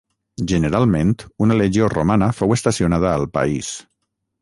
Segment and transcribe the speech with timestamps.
[0.51, 1.11] Generalment
[1.47, 3.73] una legió romana fou estacionada al país.